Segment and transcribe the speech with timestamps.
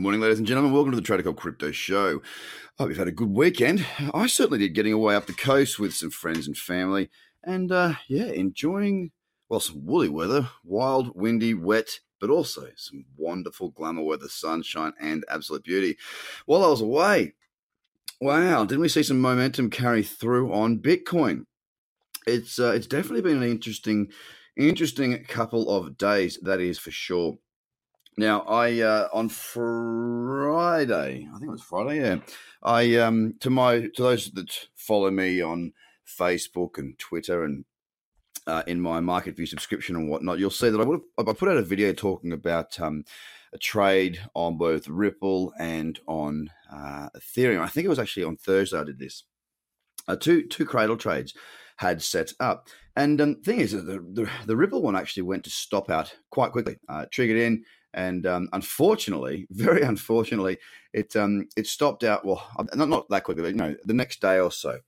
[0.00, 0.72] Good morning, ladies and gentlemen.
[0.72, 2.22] Welcome to the Trader Cobb Crypto Show.
[2.78, 3.84] I hope you've had a good weekend.
[4.14, 7.10] I certainly did, getting away up the coast with some friends and family,
[7.44, 9.10] and uh, yeah, enjoying
[9.50, 15.22] well some woolly weather, wild, windy, wet, but also some wonderful glamour weather, sunshine, and
[15.28, 15.98] absolute beauty.
[16.46, 17.34] While I was away,
[18.22, 21.44] wow, didn't we see some momentum carry through on Bitcoin?
[22.26, 24.08] It's uh, it's definitely been an interesting,
[24.56, 26.38] interesting couple of days.
[26.40, 27.36] That is for sure.
[28.16, 32.00] Now, I uh, on Friday, I think it was Friday.
[32.00, 32.16] Yeah,
[32.62, 35.72] I um to my to those that follow me on
[36.06, 37.64] Facebook and Twitter and
[38.46, 41.48] uh, in my market view subscription and whatnot, you'll see that I would I put
[41.48, 43.04] out a video talking about um,
[43.52, 47.60] a trade on both Ripple and on uh, Ethereum.
[47.60, 49.24] I think it was actually on Thursday I did this.
[50.08, 51.34] Uh, two two cradle trades
[51.76, 55.50] had set up, and um, thing is, the, the the Ripple one actually went to
[55.50, 56.76] stop out quite quickly.
[56.88, 60.58] Uh, triggered in and um, unfortunately, very unfortunately,
[60.92, 62.24] it um, it stopped out.
[62.24, 64.80] Well, not not that quickly, but you know, the next day or so,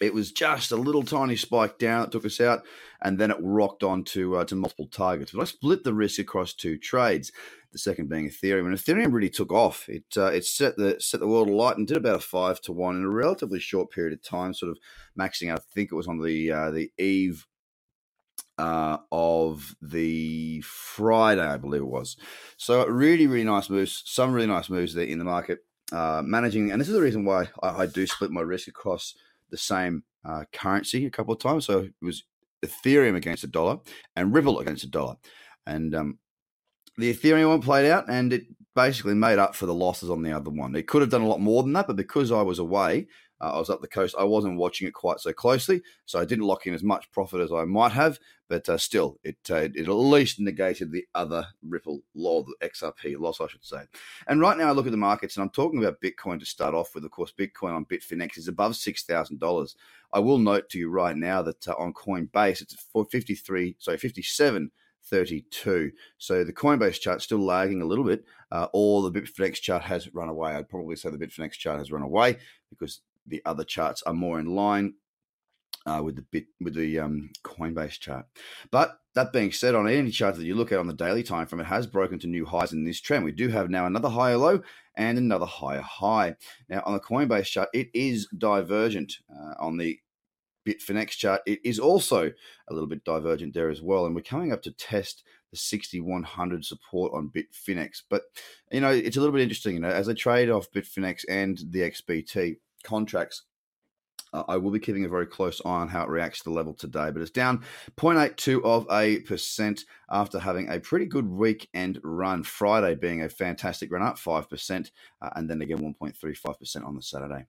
[0.00, 2.64] it was just a little tiny spike down that took us out,
[3.02, 5.32] and then it rocked on to uh, to multiple targets.
[5.32, 7.32] But I split the risk across two trades.
[7.72, 9.88] The second being Ethereum, and Ethereum really took off.
[9.88, 12.72] It uh, it set the set the world alight and did about a five to
[12.72, 14.78] one in a relatively short period of time, sort of
[15.18, 15.60] maxing out.
[15.60, 17.46] I think it was on the uh, the eve
[18.60, 22.18] uh, of the Friday, I believe it was.
[22.58, 24.02] So really, really nice moves.
[24.04, 25.60] Some really nice moves there in the market.
[25.90, 29.14] Uh, managing, and this is the reason why I, I do split my risk across
[29.50, 31.64] the same uh, currency a couple of times.
[31.64, 32.24] So it was
[32.62, 33.78] Ethereum against the dollar
[34.14, 35.16] and Ripple against the dollar,
[35.66, 36.18] and um,
[36.98, 38.44] the Ethereum one played out, and it
[38.76, 40.76] basically made up for the losses on the other one.
[40.76, 43.08] It could have done a lot more than that, but because I was away,
[43.40, 44.14] uh, I was up the coast.
[44.18, 47.40] I wasn't watching it quite so closely, so I didn't lock in as much profit
[47.40, 48.18] as I might have.
[48.48, 53.18] But uh, still, it uh, it at least negated the other Ripple law, the XRP
[53.18, 53.82] loss, I should say.
[54.26, 56.74] And right now, I look at the markets, and I'm talking about Bitcoin to start
[56.74, 57.04] off with.
[57.04, 59.76] Of course, Bitcoin on Bitfinex is above six thousand dollars.
[60.12, 63.76] I will note to you right now that uh, on Coinbase, it's for fifty three,
[63.78, 64.70] sorry, fifty seven.
[65.04, 65.90] 32.
[66.18, 70.12] So the Coinbase chart still lagging a little bit, uh, or the Bitfinex chart has
[70.14, 70.52] run away.
[70.52, 72.36] I'd probably say the Bitfinex chart has run away
[72.68, 74.94] because the other charts are more in line
[75.86, 78.26] uh, with the bit with the um, Coinbase chart.
[78.70, 81.46] But that being said, on any chart that you look at on the daily time
[81.46, 83.24] frame, it has broken to new highs in this trend.
[83.24, 84.62] We do have now another higher low
[84.96, 86.36] and another higher high.
[86.68, 89.18] Now on the Coinbase chart, it is divergent.
[89.30, 89.98] Uh, on the
[90.66, 92.30] Bitfinex chart, it is also
[92.68, 94.06] a little bit divergent there as well.
[94.06, 98.02] And we're coming up to test the 6100 support on Bitfinex.
[98.08, 98.22] But
[98.70, 99.74] you know, it's a little bit interesting.
[99.74, 103.44] You know, as I trade off Bitfinex and the XBT contracts.
[104.32, 106.54] Uh, I will be keeping a very close eye on how it reacts to the
[106.54, 107.64] level today, but it's down
[107.96, 112.44] 0.82 of a percent after having a pretty good weekend run.
[112.44, 114.90] Friday being a fantastic run up, 5%,
[115.20, 117.46] uh, and then again 1.35% on the Saturday.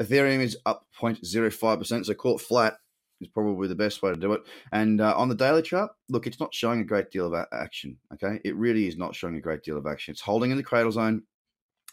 [0.00, 2.74] Ethereum is up 0.05%, so call it flat
[3.20, 4.42] is probably the best way to do it.
[4.72, 7.98] And uh, on the daily chart, look, it's not showing a great deal of action.
[8.14, 10.12] Okay, it really is not showing a great deal of action.
[10.12, 11.22] It's holding in the cradle zone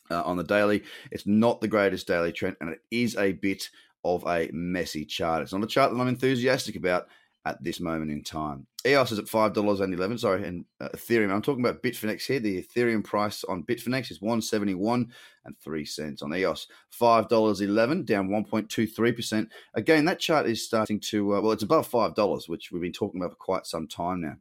[0.09, 0.84] uh, on the daily.
[1.12, 3.69] It's not the greatest daily trend, and it is a bit
[4.03, 5.41] of a messy chart.
[5.41, 7.08] It's not a chart that I'm enthusiastic about
[7.47, 8.67] at this moment in time.
[8.85, 10.17] EOS is at five dollars and eleven.
[10.17, 11.32] Sorry, and uh, Ethereum.
[11.32, 12.40] I'm talking about Bitfinex here.
[12.40, 15.11] The Ethereum price on Bitfinex is one seventy one
[15.46, 16.22] and three cents.
[16.22, 19.49] On EOS, five dollars eleven, down one point two three percent.
[19.73, 22.91] Again, that chart is starting to uh, well, it's above five dollars, which we've been
[22.91, 24.35] talking about for quite some time now.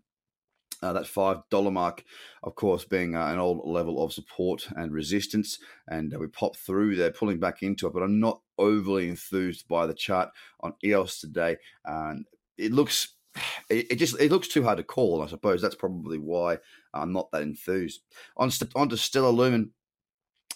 [0.83, 2.05] Uh, that five dollar mark,
[2.43, 5.59] of course, being uh, an old level of support and resistance,
[5.89, 7.93] and uh, we pop through there, pulling back into it.
[7.95, 10.31] But I'm not overly enthused by the chart
[10.61, 11.57] on EOS today.
[11.85, 12.27] And
[12.59, 13.15] it looks,
[13.71, 15.23] it, it, just it looks too hard to call.
[15.23, 16.59] I suppose that's probably why
[16.93, 18.03] I'm not that enthused.
[18.37, 19.73] On on to Stellar Lumen,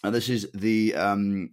[0.04, 1.50] and this is the um,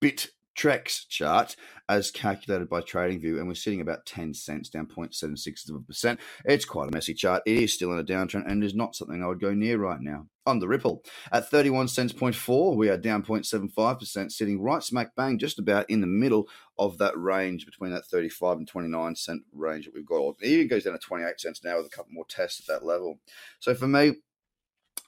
[0.00, 0.28] bit
[0.58, 1.54] Trex chart
[1.88, 6.18] as calculated by TradingView, and we're sitting about 10 cents, down 0.76 of a percent.
[6.44, 7.44] It's quite a messy chart.
[7.46, 10.00] It is still in a downtrend and is not something I would go near right
[10.00, 10.26] now.
[10.46, 15.14] On the Ripple, at 31 cents point four, we are down 0.75%, sitting right smack
[15.14, 19.42] bang just about in the middle of that range between that 35 and 29 cent
[19.52, 20.34] range that we've got.
[20.40, 22.86] It even goes down to 28 cents now with a couple more tests at that
[22.86, 23.20] level.
[23.60, 24.16] So for me,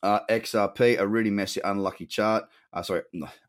[0.02, 2.44] uh, XRP, a really messy, unlucky chart.
[2.72, 3.02] Uh, sorry,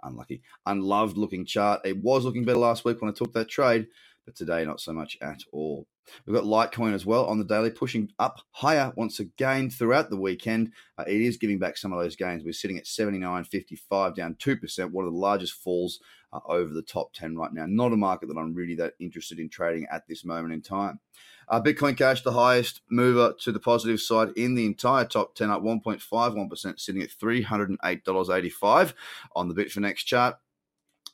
[0.04, 1.82] unlucky, unloved looking chart.
[1.86, 3.88] It was looking better last week when I took that trade,
[4.26, 5.88] but today not so much at all.
[6.26, 10.18] We've got Litecoin as well on the daily, pushing up higher once again throughout the
[10.18, 10.74] weekend.
[10.98, 12.44] Uh, it is giving back some of those gains.
[12.44, 16.00] We're sitting at 79.55, down 2%, one of the largest falls
[16.34, 17.66] uh, over the top 10 right now.
[17.68, 21.00] Not a market that I'm really that interested in trading at this moment in time.
[21.48, 25.50] Uh, Bitcoin Cash, the highest mover to the positive side in the entire top 10,
[25.50, 28.94] up 1.51%, sitting at $308.85
[29.36, 30.36] on the Bitfinex chart.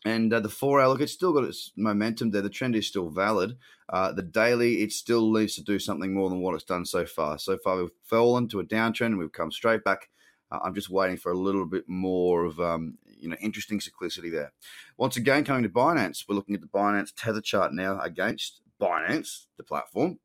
[0.06, 2.42] And uh, the four hour look, it's still got its momentum there.
[2.42, 3.58] The trend is still valid.
[3.90, 7.06] Uh, the daily, it still needs to do something more than what it's done so
[7.06, 7.40] far.
[7.40, 10.10] So far, we've fallen to a downtrend and we've come straight back.
[10.52, 14.32] Uh, I'm just waiting for a little bit more of um, you know interesting cyclicity
[14.32, 14.54] there.
[14.98, 19.46] Once again, coming to Binance, we're looking at the Binance tether chart now against Binance,
[19.58, 20.20] the platform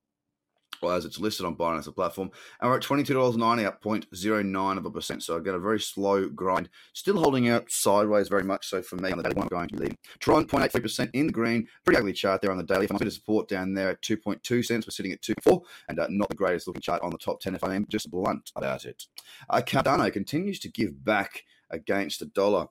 [0.82, 2.30] well, as it's listed on Binance, the platform.
[2.60, 5.22] And we're at $22.90, up 0.09 of a percent.
[5.22, 8.96] So I've got a very slow grind, still holding out sideways very much so for
[8.96, 9.98] me on the daily I'm going to leading.
[10.18, 11.66] Tron, 0.83% in the green.
[11.84, 12.84] Pretty ugly chart there on the daily.
[12.84, 15.98] If I'm bit of support down there at 2.2 cents, we're sitting at 2.4 and
[15.98, 18.50] uh, not the greatest looking chart on the top 10 if I am just blunt
[18.56, 19.04] about it.
[19.48, 22.66] Uh, Cardano continues to give back against the dollar.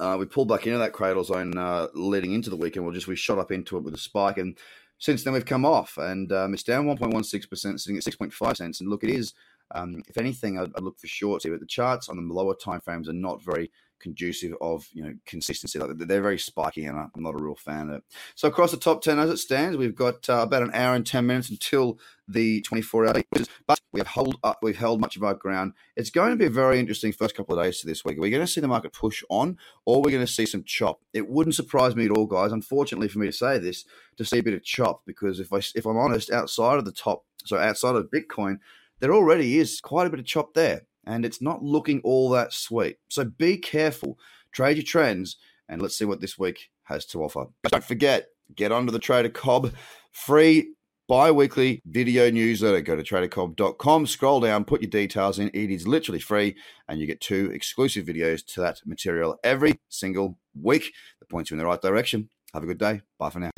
[0.00, 2.86] Uh, we pulled back into that cradle zone uh, leading into the weekend.
[2.86, 4.56] We just we shot up into it with a spike, and
[4.98, 8.80] since then we've come off and um, it's down 1.16%, sitting at 6.5 cents.
[8.80, 9.32] And look, it is,
[9.72, 12.54] um, if anything, I'd, I'd, look for shorts here, but the charts on the lower
[12.54, 13.70] time frames are not very
[14.00, 15.78] conducive of you know consistency.
[15.78, 18.04] Like they're very spiky, and I'm not a real fan of it.
[18.34, 21.06] So across the top ten as it stands, we've got uh, about an hour and
[21.06, 23.22] ten minutes until the 24 hour.
[23.66, 25.72] But we have held up, we've held much of our ground.
[25.96, 28.18] It's going to be a very interesting first couple of days to this week.
[28.18, 29.56] We're going to see the market push on,
[29.86, 31.00] or we're going to see some chop.
[31.12, 32.52] It wouldn't surprise me at all, guys.
[32.52, 33.84] Unfortunately for me to say this,
[34.16, 36.92] to see a bit of chop because if I if I'm honest, outside of the
[36.92, 38.58] top, so outside of Bitcoin,
[39.00, 42.52] there already is quite a bit of chop there and it's not looking all that
[42.52, 42.98] sweet.
[43.08, 44.18] So be careful,
[44.52, 45.36] trade your trends,
[45.68, 47.46] and let's see what this week has to offer.
[47.62, 49.72] But don't forget, get onto the Trader Cobb
[50.12, 50.74] free
[51.08, 52.82] bi-weekly video newsletter.
[52.82, 55.50] Go to tradercobb.com, scroll down, put your details in.
[55.54, 56.56] It is literally free,
[56.86, 61.54] and you get two exclusive videos to that material every single week that points you
[61.54, 62.28] in the right direction.
[62.52, 63.00] Have a good day.
[63.18, 63.57] Bye for now.